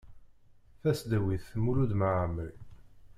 [0.81, 2.49] Tasdawit Mulud Mɛemmri.